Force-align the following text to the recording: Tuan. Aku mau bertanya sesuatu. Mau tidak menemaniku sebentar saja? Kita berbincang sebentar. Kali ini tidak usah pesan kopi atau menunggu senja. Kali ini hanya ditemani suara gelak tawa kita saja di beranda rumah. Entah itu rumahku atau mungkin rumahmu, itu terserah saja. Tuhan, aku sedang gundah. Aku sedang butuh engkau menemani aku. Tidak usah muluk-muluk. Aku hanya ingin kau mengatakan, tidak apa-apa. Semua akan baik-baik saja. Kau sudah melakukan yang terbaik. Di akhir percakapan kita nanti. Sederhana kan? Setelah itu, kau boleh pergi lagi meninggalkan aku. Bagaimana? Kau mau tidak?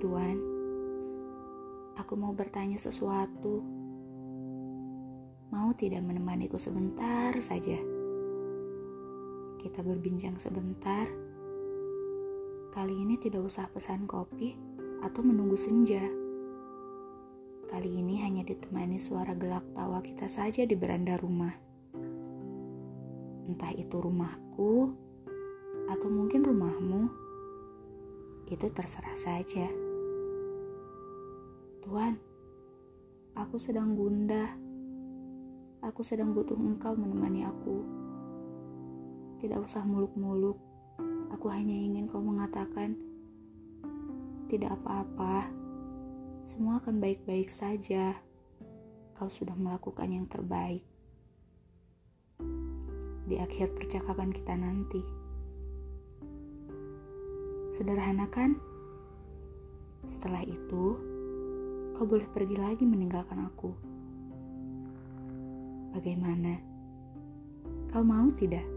Tuan. 0.00 0.40
Aku 2.00 2.16
mau 2.16 2.32
bertanya 2.32 2.80
sesuatu. 2.80 3.60
Mau 5.52 5.68
tidak 5.76 6.00
menemaniku 6.00 6.56
sebentar 6.56 7.36
saja? 7.44 7.76
Kita 9.60 9.84
berbincang 9.84 10.40
sebentar. 10.40 11.04
Kali 12.72 12.94
ini 12.96 13.20
tidak 13.20 13.44
usah 13.44 13.68
pesan 13.68 14.08
kopi 14.08 14.56
atau 15.04 15.20
menunggu 15.20 15.60
senja. 15.60 16.00
Kali 17.68 18.00
ini 18.00 18.24
hanya 18.24 18.48
ditemani 18.48 18.96
suara 18.96 19.36
gelak 19.36 19.76
tawa 19.76 20.00
kita 20.00 20.24
saja 20.24 20.64
di 20.64 20.72
beranda 20.72 21.20
rumah. 21.20 21.52
Entah 23.44 23.76
itu 23.76 24.00
rumahku 24.00 24.96
atau 25.92 26.08
mungkin 26.08 26.42
rumahmu, 26.48 27.25
itu 28.46 28.66
terserah 28.70 29.18
saja. 29.18 29.66
Tuhan, 31.82 32.14
aku 33.34 33.58
sedang 33.58 33.94
gundah. 33.98 34.54
Aku 35.82 36.02
sedang 36.02 36.34
butuh 36.34 36.58
engkau 36.58 36.98
menemani 36.98 37.46
aku. 37.46 37.82
Tidak 39.38 39.58
usah 39.62 39.86
muluk-muluk. 39.86 40.58
Aku 41.30 41.46
hanya 41.50 41.74
ingin 41.74 42.06
kau 42.06 42.22
mengatakan, 42.22 42.94
tidak 44.46 44.78
apa-apa. 44.78 45.50
Semua 46.46 46.78
akan 46.78 47.02
baik-baik 47.02 47.50
saja. 47.50 48.14
Kau 49.14 49.26
sudah 49.26 49.54
melakukan 49.58 50.06
yang 50.06 50.26
terbaik. 50.30 50.86
Di 53.26 53.42
akhir 53.42 53.74
percakapan 53.74 54.30
kita 54.30 54.54
nanti. 54.54 55.25
Sederhana 57.76 58.24
kan? 58.32 58.56
Setelah 60.08 60.40
itu, 60.48 60.96
kau 61.92 62.08
boleh 62.08 62.24
pergi 62.32 62.56
lagi 62.56 62.88
meninggalkan 62.88 63.36
aku. 63.44 63.76
Bagaimana? 65.92 66.56
Kau 67.92 68.00
mau 68.00 68.32
tidak? 68.32 68.75